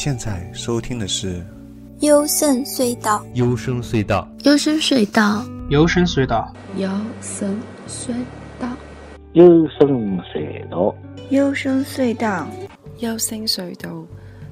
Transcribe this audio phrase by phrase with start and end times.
[0.00, 1.40] 现在收听的是
[2.02, 3.26] 《幽深隧道》。
[3.34, 8.14] 幽深隧道，幽深隧道，幽深隧道，幽深隧
[8.60, 8.68] 道，
[9.32, 10.94] 幽深隧道，
[11.30, 12.46] 幽深隧道，
[13.00, 14.06] 幽深隧道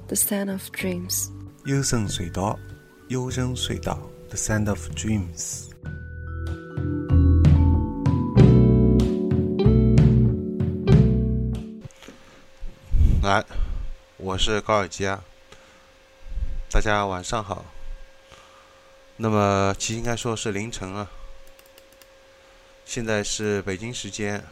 [0.08, 1.28] ，The Sound of Dreams。
[1.64, 2.58] 幽深隧道，
[3.06, 4.00] 幽深隧道
[4.30, 5.66] ，The Sound of Dreams。
[13.22, 13.44] 来，
[14.16, 15.22] 我是高尔基啊，
[16.68, 17.64] 大家晚上好。
[19.16, 21.08] 那么，其实应该说是凌晨啊，
[22.84, 24.44] 现在是北京时间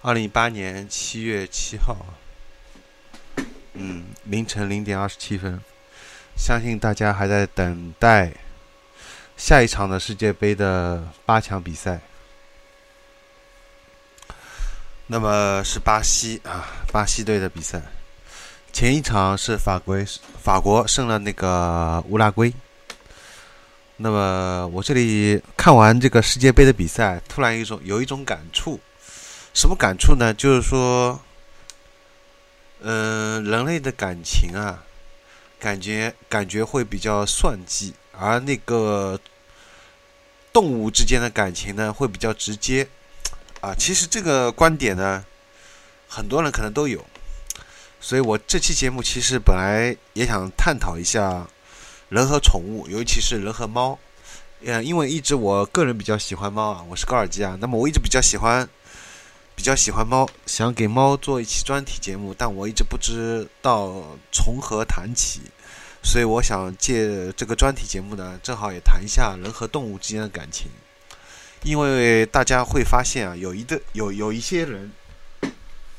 [0.00, 1.96] 二零一八年七月七号，
[3.74, 5.60] 嗯，凌晨零点二十七分。
[6.36, 8.32] 相信大家还在等待
[9.36, 12.00] 下一场的世界杯的八强比赛。
[15.06, 17.80] 那么是巴西啊，巴西队的比赛。
[18.72, 19.96] 前一场是法国，
[20.42, 22.52] 法国胜了那个乌拉圭。
[23.96, 28.78] 那么我这里看完这个世界杯的比赛，突然一种有一种感触，
[29.54, 30.34] 什么感触呢？
[30.34, 31.18] 就是说，
[32.80, 34.84] 嗯，人类的感情啊，
[35.58, 39.18] 感觉感觉会比较算计，而那个
[40.52, 42.86] 动物之间的感情呢，会比较直接。
[43.62, 45.24] 啊，其实这个观点呢，
[46.06, 47.02] 很多人可能都有，
[48.06, 51.44] 所以我这期节目其实本来也想探讨一下
[52.08, 53.98] 人和宠物，尤其是人和猫。
[54.64, 58.68] 呃，因为一直我个人比较喜欢猫啊，我是高尔基啊，那么我一直比较喜欢
[59.56, 65.40] 比较喜欢猫，想给猫做一期专题节目，但我一直不知道从何谈起，
[66.00, 70.70] 所以我想借这个专题节目呢，正好也谈一下人和动物之间的感情。
[71.64, 74.92] 因为大家会发现啊，有一个有有一些人，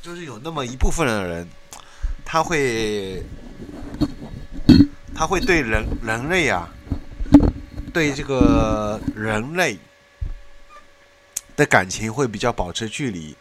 [0.02, 1.50] 就是有那么一部分的人，
[2.30, 3.24] 他会
[5.16, 6.68] 他会对人人类啊，
[7.94, 9.80] 对这个人类
[11.56, 13.34] 的感情会比较保持距离，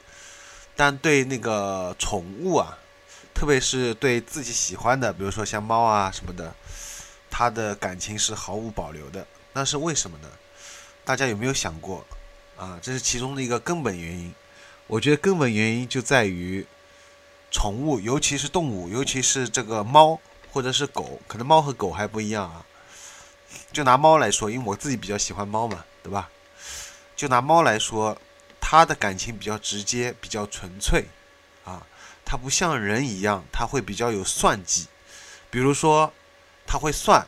[0.77, 2.79] 但对那个宠物啊，
[3.35, 6.55] 特别是对自己喜欢的，比如说像猫啊什么的，
[7.29, 9.27] 他的感情是毫无保留的。
[9.53, 10.29] 那是为什么呢？
[11.05, 12.07] 大家有没有想过？
[12.57, 14.33] 啊，这是其中的一个根本原因。
[14.87, 16.65] 我觉得根本原因就在于，
[17.51, 20.21] 宠物，尤其是动物，尤其是这个猫
[20.53, 22.65] 或者是狗，可能猫和狗还不一样啊。
[23.73, 26.29] 就拿猫来说，因为我自己比较喜欢猫嘛，对吧？
[27.15, 28.19] 就拿猫来说，
[28.61, 31.07] 它的感情比较直接，比较纯粹
[31.65, 31.87] 啊。
[32.25, 34.89] 它不像人一样，它会比较有算计。
[35.49, 36.13] 比如说，
[36.67, 37.27] 它会算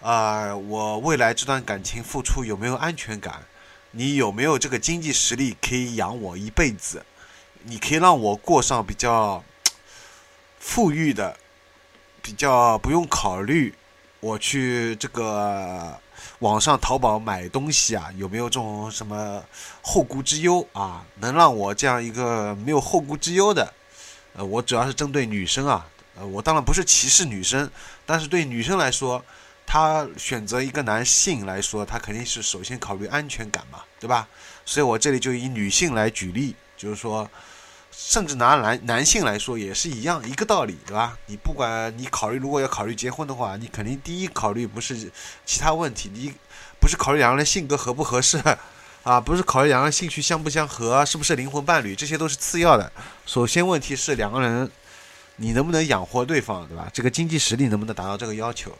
[0.00, 3.44] 啊，我未来这段感情付出有没有安全感？
[3.90, 7.04] 你有没有这个经济实力可以养我一辈子？
[7.64, 9.42] 你可以让我过上比较
[10.66, 11.34] 富裕的、
[12.20, 13.72] 比较不用考虑
[14.18, 15.96] 我去这个
[16.40, 18.10] 网上淘宝买东西啊？
[18.16, 19.42] 有没有这种什么
[19.80, 21.06] 后顾之忧啊？
[21.20, 23.72] 能让我这样一个没有后顾之忧的？
[24.34, 27.70] 呃，我主要是针对女生啊，呃，我当然不是歧视女生，
[28.04, 29.24] 但是对女生来说。
[29.68, 34.28] 她选择一个男性来说，他肯定是首先考虑安全感嘛，对吧？
[34.64, 37.28] 所以我这里就以女性来举例，就是说，
[37.98, 41.16] 甚至拿男男性来说也是一样一个道理，对吧？
[41.24, 45.10] 你不管你考虑，如果要考虑结婚的话，你肯定第一考虑不是
[45.46, 46.34] 其他问题，你
[46.78, 48.38] 不是考虑两个人性格合不合适
[49.02, 52.92] 啊，不是考虑两个人兴趣相不相合，是不是灵魂伴侣，这些都是次要的。
[53.24, 54.70] 首先问题是两个人
[55.36, 56.90] 你能不能养活对方，对吧？
[56.92, 58.76] 这个经济实力能不能达到这个要求？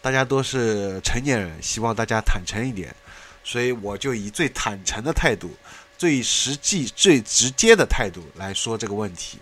[0.00, 2.94] 大家都是成年人，希望大家坦诚一点，
[3.42, 5.50] 所以我就以最坦诚的态度、
[6.02, 9.38] 最实际、最直接的态度来说这个问题。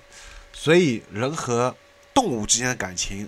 [0.52, 1.74] 所以，人和
[2.12, 3.26] 动物之间的感情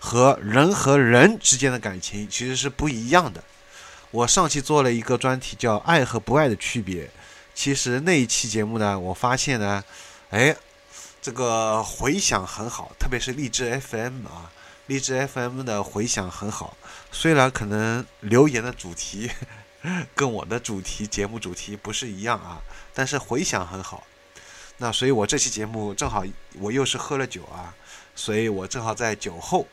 [0.00, 3.44] 和人和人之间的感情其实是不一样的。
[4.10, 7.08] 我上期做了一个专题，叫“爱和不爱的区别”。
[7.54, 9.84] 其实那一期节目呢，我发现呢，
[10.30, 10.56] 哎，
[11.20, 14.50] 这个回响很好，特别是荔枝 FM 啊。
[14.88, 16.76] 荔枝 FM 的回响很好，
[17.12, 19.30] 虽然可能留言的主题
[20.14, 22.60] 跟我的主题节目主题不是一样啊，
[22.94, 24.04] 但是回响很好。
[24.78, 26.24] 那所以我这期节目正好
[26.58, 27.74] 我又是喝了酒啊，
[28.14, 29.66] 所以我正好在酒后，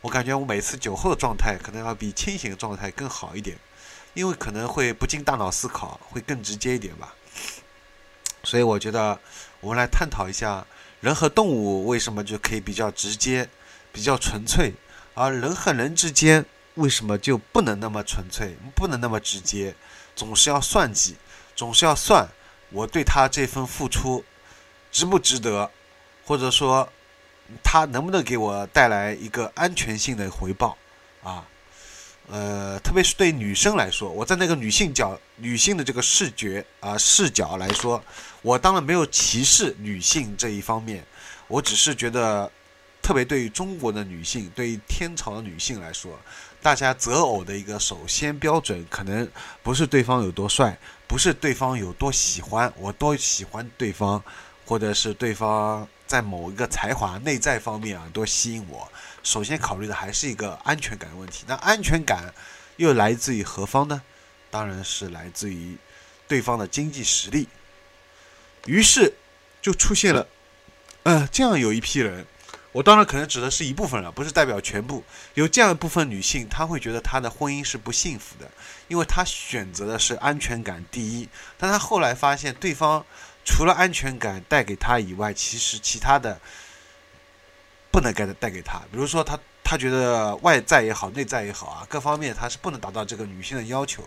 [0.00, 3.56] 我感觉我每次酒后的状态可能要比清醒的状态更好一点，
[4.14, 7.14] 因为可能会不经大脑思考，会更直接一点吧。
[8.44, 9.18] 所以我觉得
[9.60, 10.66] 我们来探讨一下
[11.00, 13.48] 人和动物为什么就可以比较直接。
[13.94, 14.72] 比较纯粹，
[15.12, 19.74] 而人和人之间为什么就不能那么纯粹，不能那么直接，
[20.16, 21.16] 总是要算计，
[21.54, 22.26] 总是要算
[22.70, 24.24] 我对他这份付出
[24.90, 25.70] 值不值得，
[26.24, 26.88] 或者说
[27.62, 30.76] 他能不能给我带来一个安全性的回报
[31.22, 31.46] 啊？
[32.28, 38.02] 呃，特别是对女生来说，我在那个女性角、女性的这个视觉啊视角来说，
[38.40, 41.04] 我当然没有歧视女性这一方面，
[41.48, 42.50] 我只是觉得，
[43.02, 46.16] 特别对于中国的女性，对于天朝的女性来说，
[46.62, 49.28] 大家择偶的一个首先标准，可能
[49.64, 50.78] 不是对方有多帅，
[51.08, 54.22] 不是对方有多喜欢我多喜欢对方，
[54.64, 58.88] 或者是对方在某一个才华内在方面啊多吸引我。
[59.24, 61.44] 首先考虑的还是一个安全感问题。
[61.48, 62.32] 那安全感
[62.76, 64.00] 又来自于何方呢？
[64.48, 65.76] 当然是来自于
[66.28, 67.48] 对方的经济实力。
[68.66, 69.14] 于是
[69.60, 70.28] 就出现了，
[71.02, 72.24] 呃，这样有一批人。
[72.72, 75.04] 我当然可能指的是一部分了，不是代表全部。
[75.34, 78.50] 有这样一部分女性，她会觉得她的婚姻是不幸福的，
[78.88, 81.28] 因为她选择的是安全感第一。
[81.56, 83.04] 但她后来发现，对方
[83.44, 86.40] 除了安全感带给她以外，其实其他的。
[87.90, 94.02] 不能给她带给她，比如说她他觉得外在也好，内在也好啊，各方面他是不能达到这个女性的要求，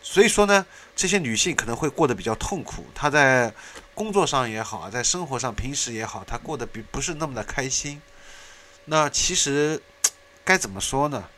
[0.00, 0.64] 所以说呢，
[0.94, 2.86] 这些女性可能会过得比较痛苦。
[2.94, 3.52] 她在
[3.94, 8.00] 工作上也好啊，在生活上平时也好，他过得比不是那么的开心。
[8.86, 9.80] 那其实
[10.44, 11.28] 该怎么说呢？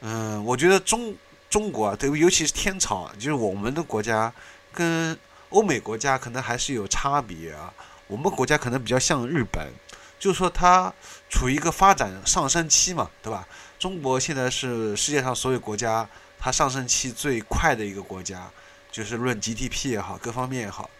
[0.00, 1.16] 嗯，我觉得中
[1.50, 4.32] 中国啊对，尤其是天朝，就是我们的国家
[4.72, 5.18] 跟
[5.50, 7.72] 欧美国家可能还是有差别啊。
[8.06, 9.72] 我们国家可能比较像日本。
[10.18, 10.92] 就是说，它
[11.30, 13.46] 处于一个发展上升期嘛，对吧？
[13.78, 16.08] 中国现在是世界上所有国家
[16.40, 18.50] 它上升期最快的一个国家，
[18.90, 20.90] 就是论 GDP 也好，各方面也好。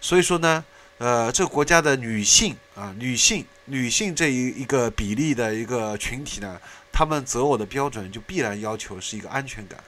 [0.00, 0.64] 所以说呢，
[0.98, 6.60] 呃，这个国家的女性啊，女性女性这一一个比例的一个群体呢，
[6.92, 9.82] 他们择偶的标准就必然要求是一个安全感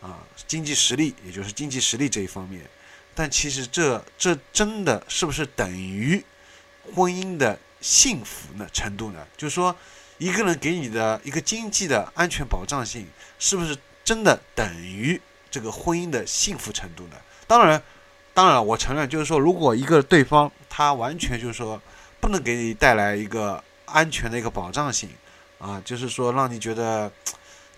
[0.00, 2.62] 啊，经济实力，也就是经济实力这一方面。
[3.14, 6.24] 但其实这这真的是不是等于
[6.94, 7.58] 婚姻的？
[7.80, 9.24] 幸福呢程度呢？
[9.36, 9.72] 就是说，
[10.18, 13.06] 一个人给你的一个经济的安全保障性，
[13.38, 17.14] 是不是真的等于这个婚姻的幸福程度呢？
[17.46, 17.80] 当然，
[18.38, 21.82] 当然，我承认，就是说，如果一个对方他完全就是说
[22.20, 25.10] 不能给你带来一个安全的一个保障性，
[25.58, 27.10] 啊，就是说让你觉得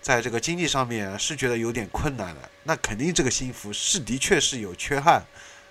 [0.03, 5.25] 在这个经济上面是觉得有点困难的，那肯定这个幸福是的确是有缺憾。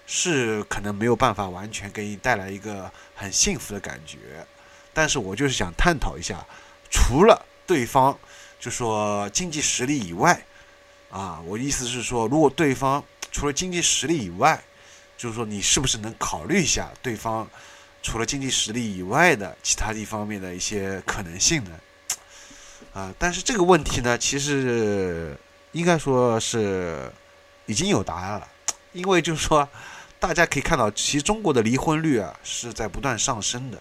[0.08, 4.44] 是可能没有办法完全给你带来一个很幸福的感觉，
[4.92, 6.44] 但是我就是想探讨一下，
[6.90, 8.18] 除了对方
[8.58, 10.44] 就说经济实力以外，
[11.10, 14.60] 啊，我意思是说，如果对方除了经济实力以外，
[15.20, 17.46] 就是说你是不是能考虑一下对方
[18.02, 21.70] 除了经济实力以外的其他一方面的一些可能性呢？
[22.94, 25.36] 啊，但是这个问题呢，其实
[25.72, 27.12] 应该说是
[27.66, 28.48] 已经有答案了，
[28.94, 29.68] 因为就是说。
[30.18, 33.80] 大家可以看到，其实中国的离婚率啊是在不断上升的。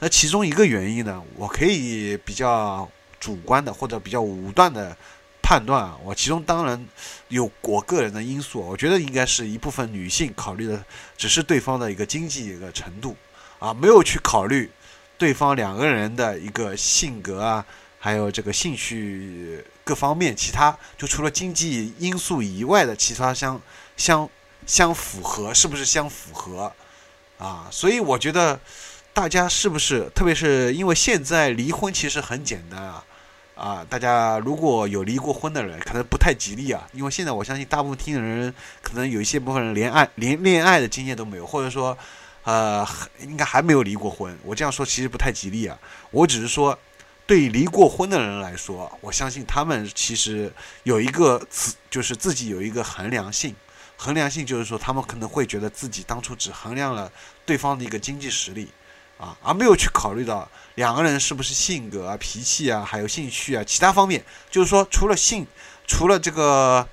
[0.00, 2.86] 那其中一个原因呢，我可以比较
[3.18, 4.94] 主观的或者比较武断的
[5.48, 6.86] 判断啊，我其中当然
[7.28, 10.84] 有我个人的因素，我觉得应该是一部分女性考虑的
[11.16, 13.16] 只是对方的一个经济一个程度
[13.58, 14.70] 啊，没有去考虑
[15.16, 17.64] 对方两个人的一个性格啊，
[17.98, 23.58] 还有这个兴趣各方面，其他就除了经济因素以外的其他相
[23.96, 24.28] 相。
[24.66, 26.70] 相符合是不是相符合
[27.38, 27.68] 啊？
[27.70, 28.60] 所以我觉得
[29.14, 33.02] 大家是不是，特别是因为现在离婚其实很简单啊
[33.58, 33.84] 啊！
[33.90, 41.98] 大家如果有离过婚的人，可能不太吉利啊，因为现在我相信大部分听的人，可能有一些部分人连爱连恋爱的经验都没有，或者说
[42.44, 42.86] 呃
[43.20, 44.38] 应该还没有离过婚。
[44.44, 45.76] 我这样说其实不太吉利啊。
[46.12, 46.78] 我只是说，
[47.26, 50.52] 对离过婚的人来说，我相信他们其实
[50.84, 53.54] 有一个自，就是自己有一个衡量性。
[53.96, 57.10] 衡量性就是说，他们可能会觉得自己当初只衡量了
[57.44, 58.68] 对方的一个经济实力，
[59.18, 60.48] 啊，而没有去考虑到
[60.78, 64.24] 两个人是不是性格啊、脾气啊、还有兴趣啊其他方面。
[64.48, 65.44] 就是说，除了性，
[65.88, 66.88] 除了这个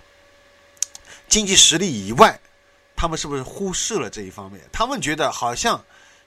[1.27, 2.39] 经济实力以外，
[2.95, 4.59] 他们是不是忽视了这一方面？
[4.71, 5.79] 他们觉得好像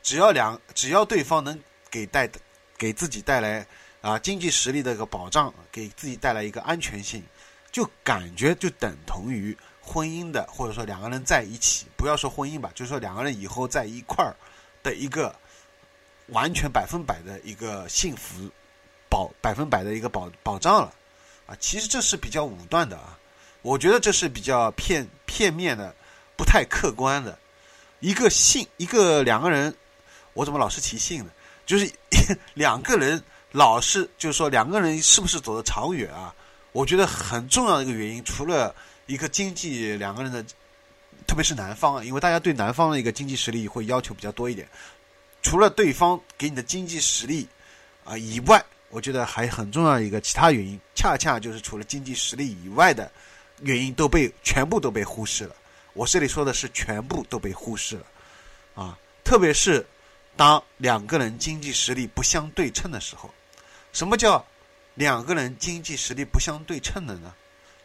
[0.05, 1.61] 只要两，只要对方能
[1.91, 2.31] 给带
[2.77, 3.67] 给自己带来
[4.03, 7.25] 啊经济实力的一个保障，给自己带来一个安全性，
[7.73, 9.59] 就感觉就等同于。
[9.81, 14.37] 婚姻的，或者说两个人在一起，不要说婚姻吧，就是说两个人以后在一块儿
[14.83, 15.35] 的一个
[16.29, 18.51] 完全百分百的一个幸福
[19.09, 20.93] 保百分百的一个保保障了
[21.47, 21.57] 啊！
[21.59, 23.19] 其实这是比较武断的啊，
[23.63, 25.95] 我觉得这是比较片片面的，
[26.37, 27.39] 不太客观的。
[28.01, 29.75] 一个性，一个两个人，
[30.35, 31.31] 我怎么老是提性呢？
[31.67, 31.91] 就是
[32.55, 36.35] 两个人老是就是说两个人是不是走得长远啊？
[36.73, 38.75] 我觉得很重要的一个原因，除了
[39.07, 40.45] 一个经济两个人的，
[41.27, 44.69] 特别是男方，因为大家对男方的一个经济实力会要求比较多一点。
[45.49, 47.49] 除了对方给你的经济实力
[48.05, 53.11] 啊以外，我觉得还很重要一个其他原因，恰恰就是除了经济实力以外的
[53.63, 55.57] 原因都被全部都被忽视了。
[55.95, 58.05] 我这里说的是全部都被忽视了，
[58.75, 59.87] 啊，特别是
[60.37, 63.33] 当两个人经济实力不相对称的时候，
[63.95, 64.45] 什么叫
[64.97, 67.35] 两个人经济实力不相对称的呢？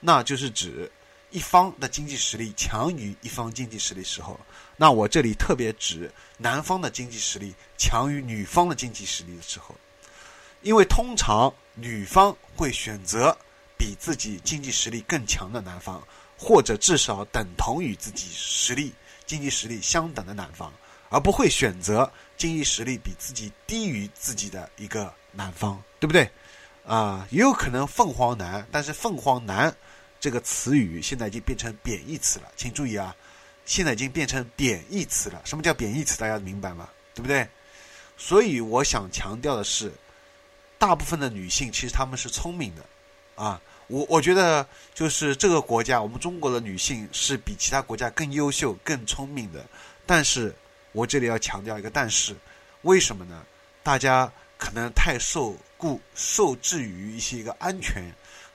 [0.02, 0.92] 那就是指
[1.34, 4.40] 一方的经济实力强于一方经济实力时候，
[4.78, 9.76] 那我这里特别指男方的经济实力强于女方的经济实力的时候，
[10.62, 13.36] 因为通常女方会选择
[13.76, 16.02] 比自己经济实力更强的男方，
[16.38, 18.94] 或者至少等同于自己实力、
[19.26, 20.72] 经济实力相等的男方，
[21.10, 26.30] 而不会选择经济实力比自己低于自己的一个男方，对不对？
[26.86, 29.76] 啊，也有可能凤凰男，但是凤凰男。
[30.24, 33.14] 这个词语现在已经变成贬义词了，请注意啊！
[33.66, 35.42] 现在已经变成贬义词了。
[35.44, 36.18] 什么叫贬义词？
[36.18, 36.88] 大家明白吗？
[37.14, 37.46] 对不对？
[38.16, 39.92] 所以我想强调的是，
[40.78, 42.86] 大部分的女性其实她们是聪明的
[43.36, 43.62] 啊。
[43.88, 49.66] 我我觉得就是这个国家，我们中国的女性是比其他国家更优秀、更聪明的。
[50.06, 50.56] 但是
[50.94, 52.34] 我这里要强调一个但是，
[52.84, 53.44] 为什么呢？
[53.84, 58.10] 大家可能太受顾受制于一些一个安全。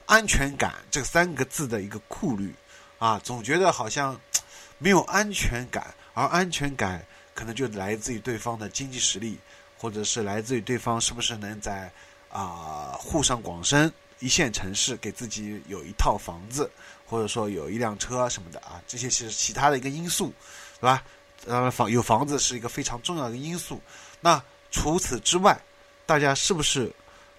[0.09, 2.55] 安全感这三个字的一个顾虑，
[2.99, 4.19] 啊，总觉得好像
[4.79, 9.39] 没有安全感，而安全感可能就来自于对方的经济实力，
[9.77, 11.93] 或者是来自于对方是不是能在
[12.31, 16.71] 啊沪上广深一线城市给自己有一套房子，
[17.05, 20.33] 或者说有一辆车什么的啊，这些是其他的一个因素，
[20.81, 21.05] 对吧？
[21.47, 23.79] 呃，房有房子是一个非常重要的因素。
[24.23, 25.61] 那除此之外，
[26.07, 26.91] 大家是不是？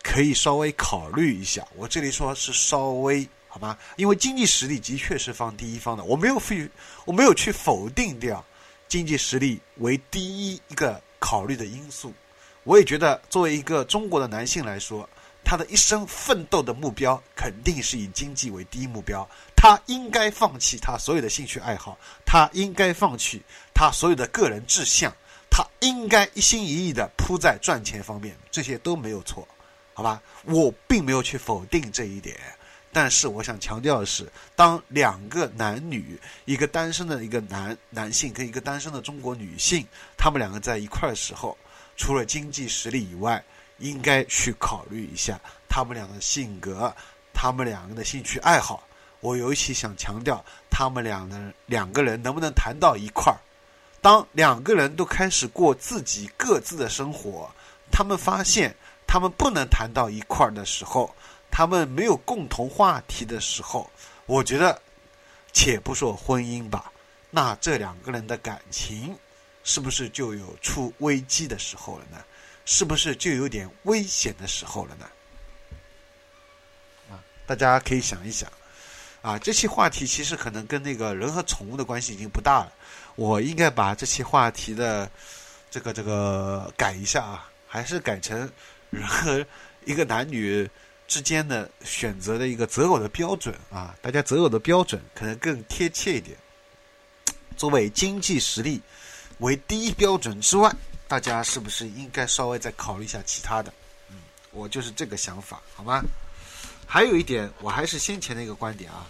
[0.02, 3.78] 可以稍微考虑一下，我这里说是稍微，好吗？
[3.96, 6.70] 因为经济实力的确是放第一方的，我没有去，
[7.06, 8.44] 我没有去否定掉
[8.88, 12.14] 经济实力为第一一个考虑的因素。
[12.64, 15.08] 我也觉得，作为一个中国的男性来说，
[15.44, 19.28] 他的一生奋斗的目标肯定是以经济为第一目标。
[19.56, 23.42] 他应该放弃他所有的兴趣爱好，他应该放弃
[23.74, 25.12] 他所有的个人志向，
[25.50, 29.48] 他应该一心一意的扑在赚钱方面，这些都没有错。
[30.00, 32.38] 好吧，我并没有去否定这一点，
[32.94, 41.58] 但是我想强调的是，当两个男女，一个单身的一个男男性跟一个单身的中国女性，他们两个在一块儿的时候，
[41.98, 43.44] 除了经济实力以外，
[43.80, 45.38] 应该去考虑一下
[45.68, 46.96] 他们两个性格，
[47.34, 48.82] 他们两个的兴趣爱好。
[49.20, 53.36] 我尤其想强调，他们两个两个人能不能谈到一块儿？
[54.00, 57.52] 当两个人都开始过自己各自的生活，
[57.92, 58.74] 他们发现。
[59.12, 61.16] 他们不能谈到一块儿的时候，
[61.50, 63.90] 他们没有共同话题的时候，
[64.28, 64.80] 我觉得，
[65.52, 66.92] 且不说婚姻吧，
[67.32, 69.18] 那这两个人的感情，
[69.64, 72.24] 是不是就有出危机的时候了呢？
[72.66, 75.10] 是不是就有点危险的时候了呢？
[77.10, 78.48] 啊，大家可以想一想，
[79.24, 82.72] 啊，这期话题其实可能跟那个人和宠物的关系已经不大了，
[83.16, 85.10] 我应该把这期话题的
[85.72, 88.48] 这个这个改一下啊，还是改成。
[88.90, 89.46] 人和
[89.86, 90.70] 一个男女
[91.08, 96.38] 之间的选择的一个择偶的标准啊，大家择偶的标准可能更贴切一点。
[97.58, 98.82] 作为经济实力
[99.40, 100.74] 为第一标准之外，
[101.08, 103.74] 大家是不是应该稍微再考虑一下其他的？
[104.10, 104.16] 嗯，
[104.52, 106.04] 我就是这个想法，好吗？
[106.86, 109.08] 还有一点，我还是先前的一个观点啊，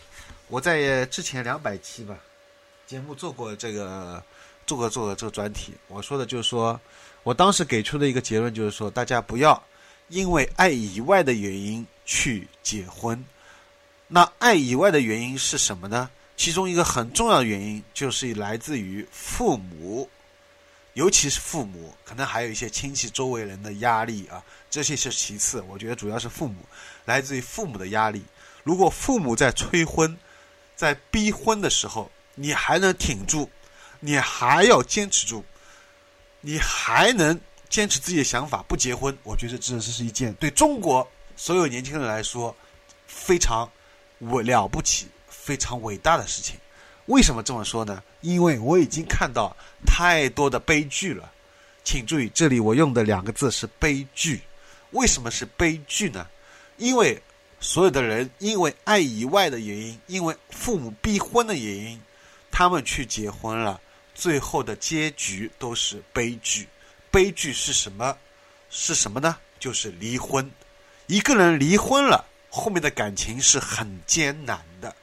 [0.48, 2.18] 我在之前两百期吧
[2.88, 4.24] 节目做过这个
[4.70, 6.80] 做个做个这个专题，我说的就是说，
[7.24, 9.60] 我当时给出的一个结论就是说，大家不要。
[10.10, 13.26] 因为爱以外的原因去结婚，
[14.08, 16.08] 那爱以外的原因是什么呢？
[16.38, 20.08] 其中一个很重要的原因就是来自于父母，
[20.94, 25.62] 尤其是父母，可能还有一些亲戚周围人的压力啊，这些是其次。
[25.68, 26.58] 我觉得主要是父母，
[27.06, 28.24] 来自于父母的压力。
[28.64, 30.16] 如果父母在催婚、
[30.76, 33.50] 在逼婚的时候，你还能挺住，
[34.00, 35.44] 你还要坚持住，
[36.42, 37.40] 你还能。
[37.70, 42.56] 坚持自己的想法不结婚，我觉得这这是一件对中国所有年轻人来说
[43.06, 43.72] 非常
[44.22, 46.56] 伟了不起、非常伟大的事情。
[47.06, 48.02] 为什么这么说呢？
[48.22, 51.32] 因为我已经看到太多的悲剧了。
[51.84, 54.42] 请注意，这里我用的两个字是悲剧。
[54.90, 56.28] 为什么是悲剧呢？
[56.78, 57.22] 因为
[57.60, 62.02] 所有的人因为爱以外的原因，因为父母逼婚的原因，
[62.50, 63.80] 他们去结婚了，
[64.20, 66.68] 最后的结局都是悲剧。
[67.10, 68.18] 悲剧是什么？
[68.70, 69.38] 是什么呢？
[69.60, 70.52] 就是离婚。
[71.08, 74.94] 一个人离婚了，后面的感情是很艰难的。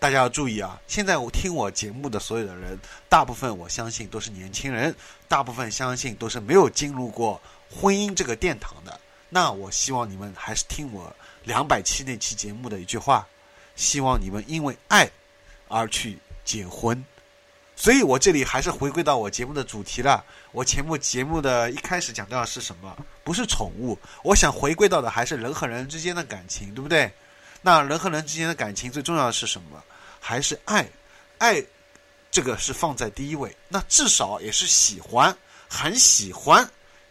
[0.00, 0.80] 大家要注意啊！
[0.88, 2.76] 现在我听我节目的所有的人，
[3.08, 4.92] 大部分我相信都是年轻人，
[5.28, 8.98] 大部分相信都是没有进入过婚姻这个殿堂的。
[9.28, 13.24] 那我希望你们还是听我两百期那期节目的一句话，
[13.76, 15.08] 希望你们因为爱
[15.68, 17.02] 而去结婚。
[17.82, 20.24] 所以我这里还是回归到我节目的主题了。
[20.52, 22.96] 我节目节目的一开始讲到的是什么？
[23.24, 27.12] 不是宠物，我想回归到的还是人和人之间的感情，对不对？
[27.60, 29.82] 那人和人之间的感情最重要的是什么？
[30.20, 30.88] 还是爱，
[31.38, 31.60] 爱，
[32.30, 33.52] 这个是放在第一位。
[33.68, 35.36] 那至少也是喜欢，
[35.68, 36.64] 很喜欢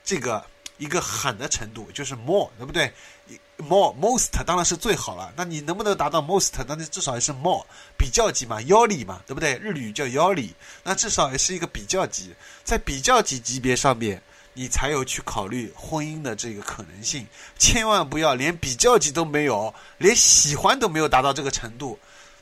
[0.06, 0.42] 这个
[0.78, 2.90] 一个狠的程度，就是 more，对不对
[3.62, 5.32] ？more most 当然是最好了。
[5.36, 6.52] 那你能不能达到 most？
[6.68, 7.66] 那你至少也是 more
[7.98, 9.58] 比较级嘛，腰里嘛，对不对？
[9.58, 10.54] 日语叫腰里，
[10.84, 12.34] 那至少也是一个比较级。
[12.64, 14.22] 在比较级级别上面，
[14.54, 17.26] 你才有去考虑婚姻的这个可能性。
[17.58, 21.98] 千万不要连比较级都没有，连喜欢都没有达到这个程度。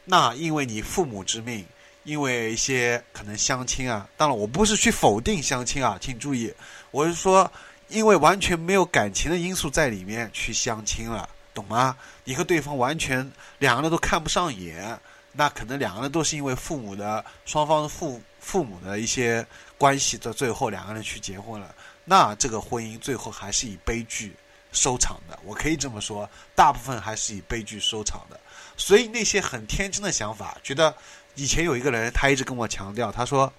[0.05, 1.65] 那因为你父母之命，
[2.03, 4.07] 因为一些可能相亲啊。
[4.17, 6.53] 当然，我不是去否定相亲啊，请注意，
[6.91, 7.51] 我是说。
[7.89, 11.97] 因为完全没有感情的因素在里面去相亲了，懂吗？
[12.23, 14.99] 你和对方完全两个人都看不上眼，
[15.31, 21.73] 那可能两个人都是因为父母的双方父父母的一些关系，到最后两个人去结婚了，
[22.05, 24.35] 那这个婚姻最后还是以悲剧
[24.71, 25.37] 收场的。
[25.43, 28.39] 我可以这么说，大部分还是以悲剧收场的。
[28.77, 30.95] 所以那些很天真的想法，觉得
[31.33, 33.51] 以前有一个人，他一直跟我强调，他说：“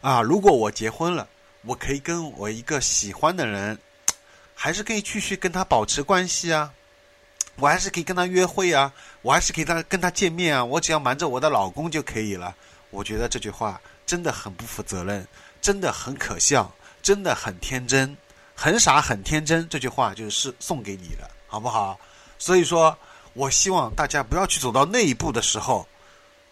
[0.00, 1.26] 啊，如果我结婚了。”
[1.66, 3.76] 我可以跟我一个喜欢的人，
[4.54, 6.72] 还是可以继续跟他保持关系啊，
[7.58, 8.92] 我还是可以跟他约会啊，
[9.22, 12.54] 我还是可以他跟他见面啊，我只要瞒着我的老公就可以了。
[12.90, 15.26] 我觉得这句话真的很不负责任，
[15.60, 18.16] 真的很可笑，真的很天真，
[18.54, 19.68] 很傻很天真。
[19.68, 21.98] 这句话就是送给你的，好不好？
[22.38, 22.96] 所以说，
[23.32, 25.86] 我希望大家不要去走到那一步的时候，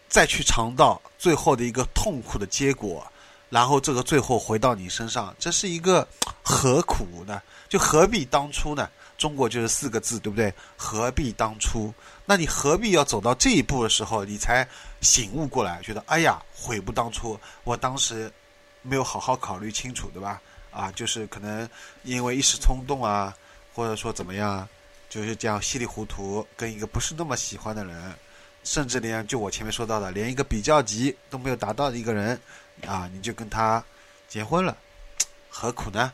[0.09, 3.07] 再去尝到最后的一个痛苦的结果。
[3.51, 6.07] 然后这个最后回到你身上，这是一个
[6.43, 7.41] 何苦呢？
[7.69, 8.89] 就何必当初呢？
[9.17, 10.53] 中国就是四个字，对不对？
[10.77, 11.95] 何必当初？
[12.27, 14.67] 那你何必要走到这一步的时候，你才
[15.01, 18.33] 醒悟过来，觉得哎呀，悔不当初，我当时
[18.83, 20.41] 没有好好考虑清楚，对吧？
[20.73, 21.69] 啊，就是可能
[22.03, 23.33] 因为一时冲动啊，
[23.73, 24.69] 或者说怎么样，
[25.09, 28.15] 就是这样稀里糊涂跟一个不是那么喜欢的人，
[28.65, 32.39] 甚至连就我前面说到的，连一个比较级都没有达到的一个人。
[32.87, 33.83] 啊，你就跟他
[34.29, 34.77] 结婚了，
[35.49, 36.13] 何苦呢？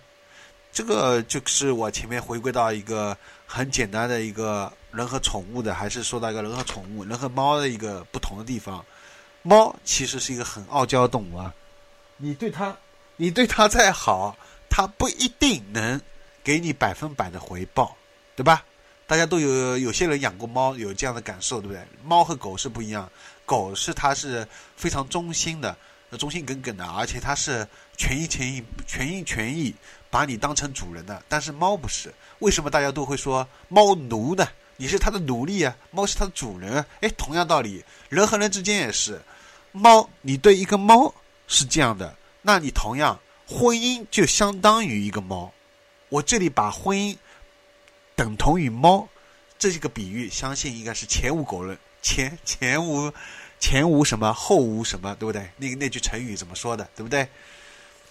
[0.73, 8.85] 这个就是我前面回归到一个很简单的一个人和宠物的，还是说到一个人和宠物、人和猫的一个不同的地方。
[9.43, 11.53] 猫其实是一个很傲娇的动物啊，
[12.19, 12.77] 你对它，
[13.17, 14.37] 你对它再好，
[14.69, 16.01] 它不一定能
[16.45, 17.97] 给你百分百的回报，
[18.37, 18.65] 对吧？
[19.09, 21.85] 大家都有有些人养过猫，有这样的感受，对不对？
[22.05, 23.11] 猫和狗是不一样，
[23.45, 24.47] 狗是它是
[24.77, 25.77] 非常忠心的。
[26.19, 29.75] 忠心耿耿的，而且它是全心全意、全心全意
[30.11, 31.23] 把你当成主人的。
[31.29, 34.47] 但是猫不是，为什么大家都会说猫奴呢？
[34.77, 36.87] 你是它的奴隶啊，猫是它的主人啊。
[37.01, 39.21] 哎，同样道理，人和人之间也是，
[39.73, 41.15] 猫你对一个猫
[41.47, 45.53] 是这样的，那你同样婚姻就相当于一个猫。
[46.09, 47.17] 我这里把婚姻
[48.17, 49.07] 等同于猫，
[49.59, 53.13] 这是个比喻，相信应该是前无古人，前前无。
[53.61, 55.49] 前无什么，后无什么，对不对？
[55.59, 57.29] 那那句成语怎么说的，对不对？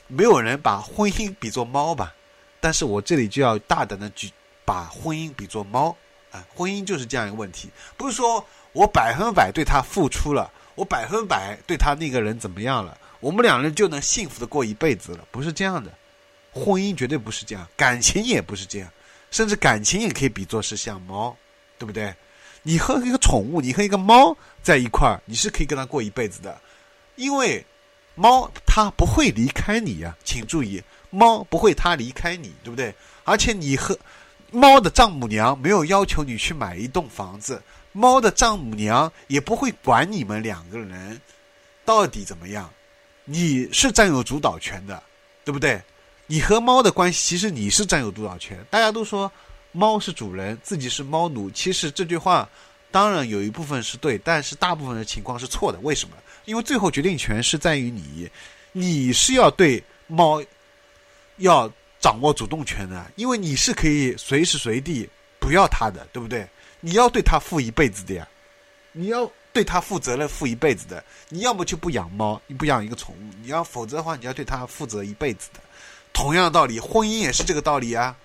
[0.08, 2.14] 没有人把婚姻比作猫吧？
[2.62, 4.32] 但是我这里就要大胆的举，
[4.64, 5.96] 把婚姻比作猫
[6.32, 6.46] 啊！
[6.56, 15.26] 婚姻就是这样一个问题，不是说我百分百对他付出了，我百分百对他那个人怎么样了，我们两人就能幸福的过一辈子了？
[15.32, 15.92] 不是这样的，
[16.52, 18.92] 婚姻绝对不是这样，感情也不是这样，
[19.32, 21.36] 甚至感情也可以比作是像猫，
[21.78, 22.14] 对不对？
[22.70, 26.56] 你和一个宠物，你和一个猫在一块儿，你是可以跟它过一辈子的，
[27.16, 27.66] 因为
[28.14, 30.80] 猫它不会离开你呀，请注意，
[31.10, 32.94] 猫不会它离开你，对不对？
[33.24, 33.98] 而且你和
[34.52, 37.60] 猫的丈母娘没有要求你去买一栋房子，
[37.92, 41.20] 猫的丈母娘也不会管你们两个人
[41.84, 42.70] 到底怎么样，
[43.26, 45.02] 你是占有主导权的，
[45.44, 45.82] 对不对？
[46.28, 49.32] 你和猫的关系，其实你是占有主导权，大家都说。
[49.72, 51.50] 猫是主人，自己是猫奴。
[51.52, 52.48] 其实这句话
[52.92, 55.80] 当然有一部分是对，但是大部分的情况是错的。
[55.80, 56.16] 为什么？
[56.46, 58.30] 因为最后决定权是在于你，
[58.72, 60.44] 你是要对猫
[61.38, 65.08] 要掌握主动权的，因为你是可以随时随地
[65.40, 66.48] 不要它的，对不对？
[66.80, 68.28] 你要对它负一辈子的呀，
[68.94, 71.04] 你要对它负责任负一辈子的。
[71.28, 75.60] 你要么就不养猫，你不养一个宠物，你要否则的话，你要对它负责一辈子的。
[76.12, 78.16] 同样的道理，婚姻也是这个道理啊。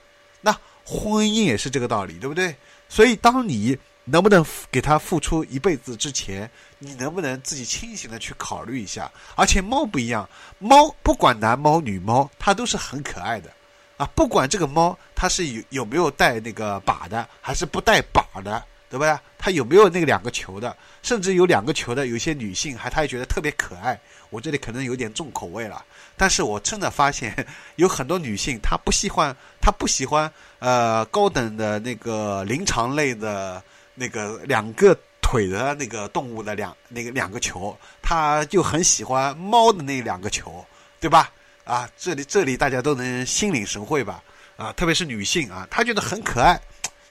[0.84, 2.54] 婚姻也是这个道理，对不对？
[2.88, 9.10] 所以，当你能不能给他付出一辈子之前，你能不能自己清醒的去考虑一下？
[9.34, 13.50] 而且，猫不一样，猫不管男猫女猫，它都是很可爱的。
[13.96, 18.62] 啊，不管这个猫它是有有没有带那个把的，还是不带把的，
[18.94, 19.20] 对吧？
[19.36, 23.98] 他有没有那两个球的，甚至有两个球的，有些女性还她也觉得特别可爱。
[24.30, 25.84] 我这里可能有点重口味了，
[26.16, 33.60] 但是我真的发现有很多女性她不喜欢，她不喜欢呃高等的那个灵长类的
[33.96, 40.64] 那个两个腿的那个动物的两那个两个球，她就很喜欢猫的那两个球，
[41.00, 41.32] 对吧？
[41.64, 44.22] 啊，这里这里大家都能心领神会吧？
[44.56, 46.60] 啊，特别是女性啊，她觉得很可爱，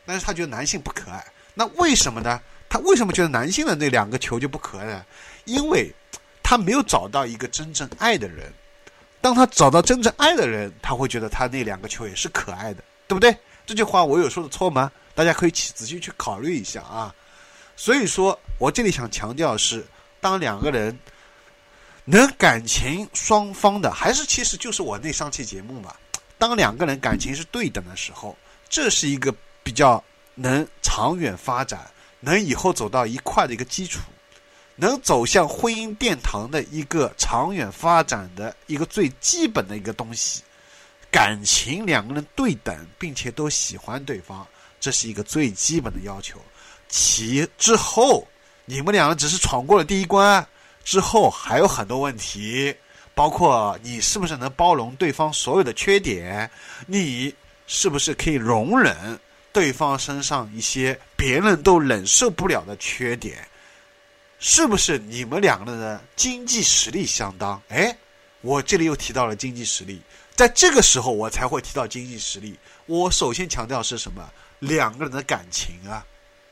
[0.06, 1.22] 但是她觉得男性不可爱。
[1.54, 2.40] 那为什么呢？
[2.70, 5.06] 他为什么觉得男性的那两个球就不可爱呢？
[5.46, 5.94] 因为
[6.42, 8.52] 他没有找到一个真正爱的人。
[9.22, 13.36] 当他找到真正爱的人，他会觉得他那两个球也是可爱的，对不对？
[13.66, 14.92] 这句话我有说的错吗？
[15.16, 17.14] 大家可以去仔细去考虑一下啊。
[17.76, 19.86] 所以说我这里想强调是，
[20.20, 20.98] 当两个人。
[22.06, 25.96] 能感情双方的，还是其实就是我那上期节目嘛。
[26.38, 28.38] 当两个人感情是对等的时候，
[28.68, 30.04] 这是一个比较
[30.36, 34.02] 能长远发展、能以后走到一块的一个基础，
[34.76, 40.42] 能走向婚姻殿堂的一个长远发展的一个最基本的一个东西。
[41.12, 44.48] 感情两个人对等，并且都喜欢对方，
[44.80, 46.40] 这是一个最基本的要求。
[46.90, 48.28] 其之后，
[48.66, 50.46] 你们两个只是闯过了第一关。
[50.84, 52.76] 之后还有很多问题，
[53.14, 56.50] 包括你是不是能包容对方所有的缺点，
[56.88, 57.34] 你
[57.68, 59.18] 是不是可以容忍
[59.54, 63.48] 对方身上一些别人都忍受不了的缺点，
[64.40, 67.62] 是不是你们两个人的经济实力相当？
[67.70, 67.96] 哎，
[68.42, 70.02] 我这里又提到了经济实力，
[70.36, 72.58] 在这个时候我才会提到经济实力。
[72.88, 74.28] 我首先强调是什么？
[74.60, 76.04] 两个人的感情啊，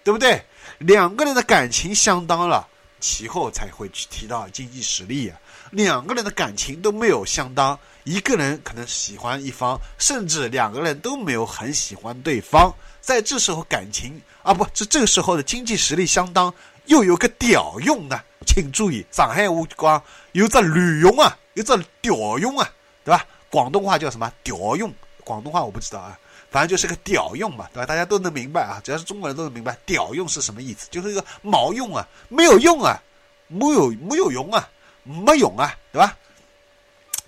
[0.03, 0.45] 对不对？
[0.77, 2.67] 两个人的感情相当了。
[3.01, 5.37] 其后才会去提到经济实力啊，
[5.71, 16.53] 两个人的感情都没有相当，一个人可能喜欢一方，甚至两个人都没有很喜欢对方，在这时候感情啊不这这个时候的经济实力相当，
[16.85, 22.71] 又有个屌用呢，请注意，上海话讲有只驴用啊，有只屌用啊，
[23.03, 23.25] 对吧？
[23.49, 24.93] 广东话叫什么屌用？
[25.23, 26.17] 广东话我不知道啊。
[26.51, 27.85] 反正就是个屌用嘛，对吧？
[27.85, 30.87] 大家都能明白啊，只要是中国人都能明白，屌用是什么意思？
[30.91, 33.01] 就是一个毛用啊，没有用啊，
[33.47, 34.69] 没有没有用啊，
[35.03, 36.17] 没用啊，对吧？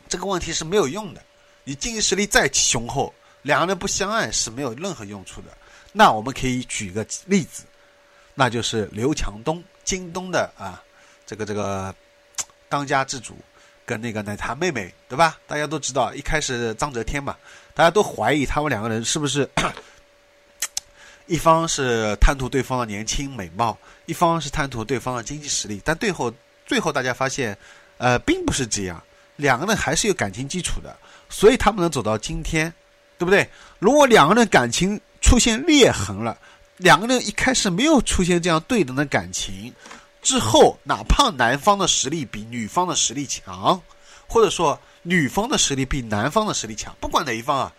[0.10, 1.24] 这个问题是没有用的。
[1.64, 5.48] 你经济实力再雄厚，两个人不相爱是没有任何用处的。
[5.94, 7.64] 那我们可以举个例子，
[8.34, 10.84] 那就是刘强东，京东的啊，
[11.26, 11.96] 这个这个
[12.68, 13.38] 当家之主。
[13.86, 15.38] 跟那个奶茶妹妹，对吧？
[15.46, 17.36] 大家都知道，一开始张泽天嘛，
[17.74, 19.50] 大家都怀疑他们两个人是不是
[21.26, 25.82] 一方是贪图对方的年轻美貌，一方是贪图对方的经济实力。
[25.84, 26.32] 但最后，
[26.66, 27.58] 最后大家发现，
[27.98, 29.02] 呃，并不是这样，
[29.38, 30.96] 两个人还是有感情基础的，
[31.30, 32.72] 所以他们能走到今天，
[33.18, 33.50] 对不对？
[33.80, 36.38] 如果两个人感情出现裂痕了，
[36.78, 39.74] 两个人一开始没有出现这样对等的感情。
[40.22, 43.82] 之后，哪怕男方的实力比女方的实力强，
[44.28, 47.74] 或者说女方的实力比男方的实力强，不管哪一方啊，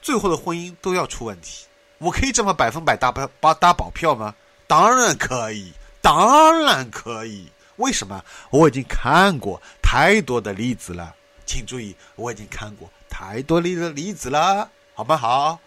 [0.00, 1.66] 最后的婚姻都要出问题。
[1.98, 4.34] 我可以这么百分百打保打保票吗？
[4.66, 7.50] 当然可以，当然可以。
[7.76, 8.22] 为什么？
[8.50, 11.14] 我已经看过太多的例子了。
[11.46, 15.58] 请注意，我已经看过太多例的例子了，好不好？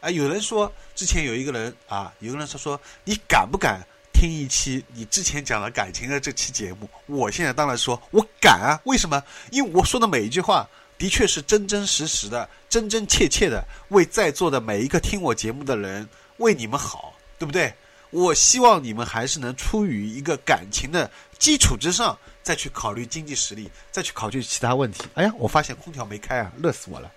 [0.00, 3.86] 哎，有人说之前有一个人啊，有个人说说你敢不敢？
[4.16, 8.80] 听一期你之前讲了感情的这期节目，我现在当然说我敢啊！
[8.84, 9.22] 为什么？
[9.50, 17.74] 因为我说的每一句话的确是真真实实的、真真切切的，为在座的每一个听我节目的人为你们好，对不对？
[18.08, 25.04] 我希望你们还是能出于一个感情的基础之上，再去考虑经济实力，再去考虑其他问题。
[25.12, 27.12] 哎呀，我发现空调没开啊，热死我了！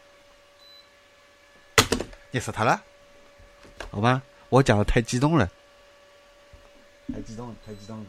[2.30, 2.82] 你死他了？
[3.90, 5.50] 好吧，我讲的太激动了。
[7.14, 8.06] 太激动了，太激动了！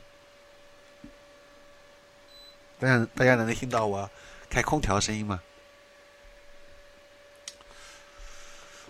[2.79, 4.09] 大家大家能听到我
[4.49, 5.41] 开空调声音吗？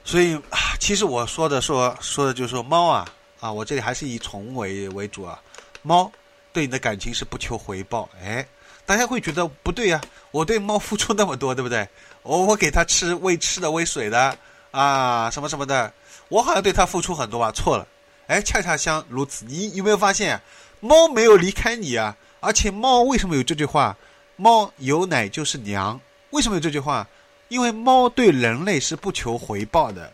[0.05, 3.07] 所以啊，其实我说的说说的就是说猫啊
[3.41, 5.41] 啊，我这里还是以宠物为为主啊。
[5.83, 6.11] 猫
[6.53, 8.47] 对你的感情是不求回报，哎，
[8.85, 10.01] 大家会觉得不对呀？
[10.31, 11.89] 我对猫付出那么多，对不对？
[12.23, 14.37] 我我给它吃喂吃的喂水的
[14.73, 15.93] 啊，什么什么的，
[16.29, 17.53] 我好像对它付出很多吧？
[17.53, 17.87] 错了。
[18.31, 19.45] 哎，恰恰相如此。
[19.45, 20.41] 你有没有发现，
[20.79, 22.17] 猫没有离开你啊？
[22.39, 23.97] 而且猫为什么有这句话？
[24.37, 26.01] 猫有奶就是娘。
[26.31, 27.09] 为什么有这句话？
[27.49, 30.13] 因为猫对人类是不求回报的。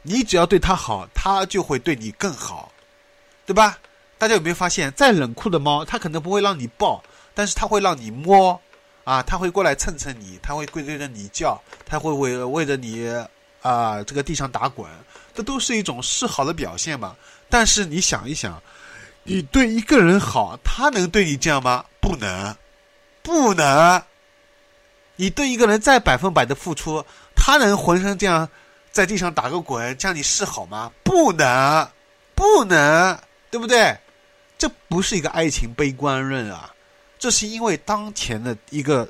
[0.00, 2.72] 你只要对它好，它就会对你更好，
[3.44, 3.78] 对吧？
[4.16, 8.58] 大家有没有发现，再冷酷的猫，它可能不会让你抱，但是它会让你摸，
[9.04, 13.06] 啊，它会过来蹭蹭你，它会跪对着你叫，它会为为着你
[13.60, 14.90] 啊这个地上打滚，
[15.34, 17.14] 这都是一种示好的表现嘛。
[17.50, 18.62] 但是你想一想，
[19.24, 21.84] 你对一个人好，他能对你这样吗？
[22.00, 22.56] 不能，
[23.22, 24.02] 不能。
[25.16, 27.04] 你对一个人再百分百的付出，
[27.36, 28.48] 他能浑身这样
[28.90, 30.90] 在地上打个滚，向你示好吗？
[31.02, 31.86] 不能，
[32.34, 33.18] 不能，
[33.50, 33.94] 对不对？
[34.56, 36.72] 这不是一个爱情悲观论啊，
[37.18, 39.06] 这是因为当前的一个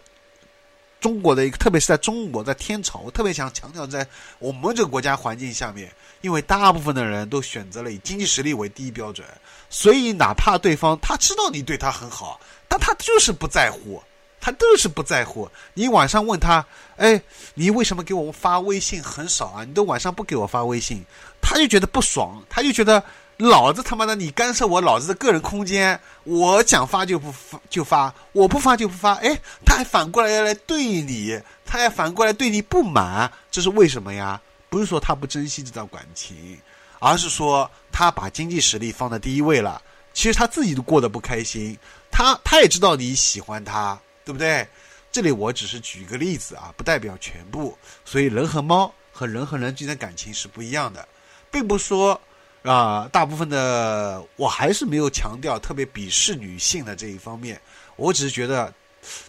[1.01, 4.07] 中国的一个，特别是在中国，在天朝，我特别想强调，在
[4.39, 9.27] 我们这个国家环境下面，因为大部分的人都选择了以经济实力为第一标准，
[9.69, 14.01] 所以哪怕对方他知道你对他很好，但他就是不在乎。
[14.43, 15.47] 他就是不在乎。
[15.75, 16.65] 你晚上问他，
[16.97, 17.21] 哎，
[17.53, 19.65] 你为什么给我发微信很少啊？
[19.67, 21.05] 你都晚上不给我发微信，
[21.43, 23.05] 他就觉得不爽，他就觉得
[23.40, 29.14] 老子他妈的你干涉我老子的个人空间，我想发就不发就发，我不发就不发。
[29.14, 34.40] 哎，他还反过来要来对你，他还反过来对你不满，这是为什么呀？
[34.68, 36.59] 不是说他不珍惜这段感情，
[37.00, 39.83] 而是说他把经济实力放在第一位了。
[40.12, 41.76] 其实他自己都过得不开心，
[42.11, 43.98] 他他也知道你喜欢他。
[44.22, 44.68] 对不对？
[45.11, 47.76] 这里我只是举一个例子啊，不代表全部。
[48.05, 51.09] 所以人和猫和人和人之间的感情是不一样的，
[51.50, 52.20] 并不说
[52.62, 57.61] 啊，大部分的我还是没有强调特别鄙视女性的这一方面。
[57.96, 58.73] 我只是觉得，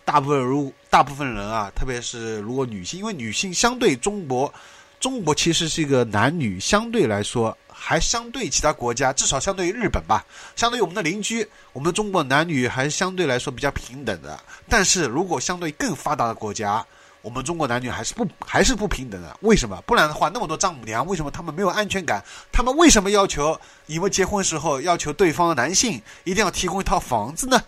[0.04, 4.54] 大部分如大部分人啊，特别是如果女性，因为女性相对中国，
[5.00, 7.58] 中国其实是一个男女相对来说。
[7.84, 10.24] 还相对其他国家，至少相对于日本吧，
[10.56, 14.40] 相对于我们的邻居，我们中国男女还相对来说比较平等的。
[14.70, 16.86] 但是如果相对更发达的国家，
[17.22, 19.38] 我们中国男女还是不还是不平等的。
[19.42, 19.82] 为什么？
[19.86, 22.24] 不然的话，那么多丈母娘，为什么他们没有安全感？
[22.52, 27.62] 他们为什么要求你们结婚时候要求对方的男性一定要提供一套房子呢？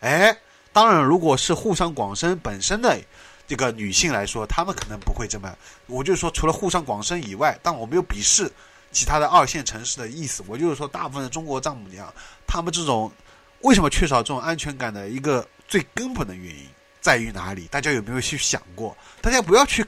[0.00, 0.36] 哎，
[0.72, 3.00] 当然，如果是沪上广深本身的
[3.46, 5.52] 这个女性来说，他们可能不会这么。
[5.86, 8.50] 我就说，除了沪上广深以外，但我没有鄙视。
[8.90, 12.10] 其他的二线城市的意思，我就是说，大部分的中国丈母娘，
[12.46, 13.12] 他们这种
[13.60, 16.66] 为什么缺少这种安全感的一个最根本的原因
[17.08, 17.66] 在于哪里？
[17.70, 18.94] 大家有没有去想过？
[19.22, 19.82] 大家不要去，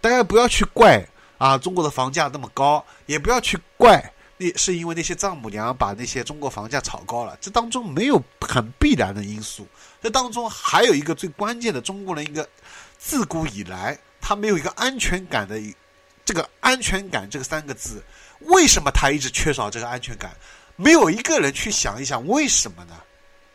[0.00, 1.00] 大家不要去怪
[1.38, 7.38] 啊，中国的房价那么高，也不要去怪那是因为那些丈母娘把那些中国房价炒高了。
[7.40, 9.64] 这当中没有很必然的因素，
[10.02, 12.48] 这当中还有一个最关键的，中国人一个
[12.98, 15.56] 自古以来他没有一个安全感的
[16.24, 18.02] 这个安全感这个三个字。
[18.40, 20.32] 为什么他一直缺少这个安全感？
[20.74, 22.96] 没有一个人去想一想为什么呢？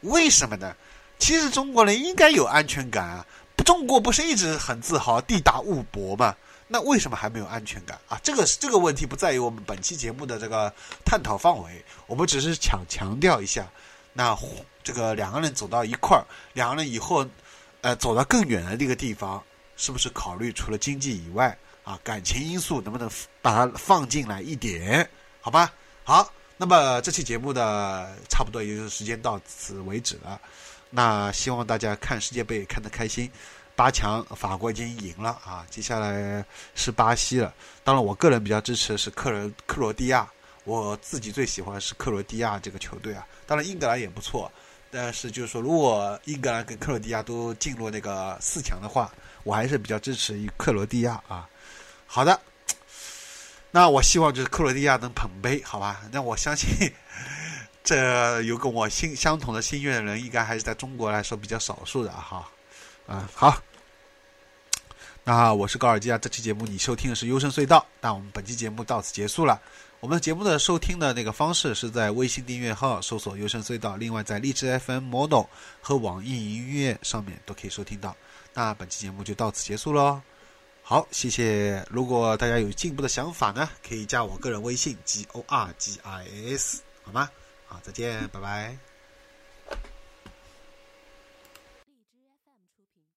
[0.03, 0.73] 为什么呢？
[1.19, 3.25] 其实中国人应该有安全感啊！
[3.65, 6.35] 中国不是一直很自豪地大物博吗？
[6.67, 8.19] 那为什么还没有安全感啊？
[8.23, 10.73] 这个这个问题不在于我们本期节目的这个
[11.05, 13.69] 探讨范围，我们只是想强调一下，
[14.13, 14.35] 那
[14.83, 17.23] 这个两个人走到一块儿，两个人以后
[17.81, 19.43] 呃走到更远的这个地方，
[19.77, 21.55] 是不是考虑除了经济以外？
[21.83, 23.09] 啊，感情因素能不能
[23.41, 25.07] 把它放进来一点？
[25.41, 25.71] 好吧，
[26.03, 30.39] 好，那么这期节目的差不多也就时间到此为止了。
[30.89, 33.29] 那希望大家看世界杯看得开心。
[33.75, 36.43] 八强法国已经赢了啊，接下来
[36.75, 37.53] 是巴西了。
[37.81, 40.29] 当然，我个人比较支持的是克罗克罗地亚，
[40.65, 43.25] 我自己最喜欢是克罗地亚这个球队啊。
[43.47, 44.51] 当然，英格兰也不错，
[44.91, 49.09] 但是就是说，如果英格兰跟克罗地亚都进入那个四强的话，
[49.43, 51.47] 我还是比较支持于克罗地亚啊。
[52.05, 52.37] 好的，
[53.71, 56.01] 那我希望就是克罗地亚能捧杯，好吧？
[56.11, 56.67] 那我相信，
[57.89, 62.47] 这有跟我心相同的心愿的人，应该还是在中国来说比较少数的哈。
[63.07, 63.59] 嗯，好，
[65.23, 66.15] 那我是高尔基啊。
[66.15, 69.59] 这期节目你收听的是优声隧道，那我们本期节目到此结束了。
[70.01, 75.45] 我们节目的收听的那个方式是在微信订阅号搜索“优声隧道”，另外在荔枝 FM Model
[75.81, 78.15] 和网易音乐上面都可以收听到。
[78.53, 80.21] 那本期节目就到此结束喽。
[80.83, 81.83] 好，谢谢。
[81.89, 87.27] 如果大家有进一步的想法呢，可以加我个人微信 g o r g i s，好吗？
[87.69, 88.88] 好，再见，拜拜。